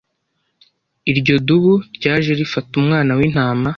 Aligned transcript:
Iryo 1.11 1.35
dubu 1.47 1.73
ryaje 1.95 2.31
rifata 2.39 2.71
umwana 2.81 3.11
w’intama 3.17 3.69